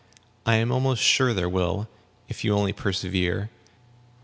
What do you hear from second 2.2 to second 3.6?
if you only persevere.